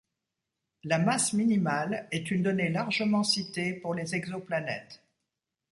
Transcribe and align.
La 0.85 0.97
masse 0.97 1.33
minimale 1.33 2.07
est 2.09 2.31
une 2.31 2.41
donnée 2.41 2.69
largement 2.69 3.21
citée 3.23 3.73
pour 3.75 3.93
les 3.93 4.15
exoplanètes. 4.15 5.03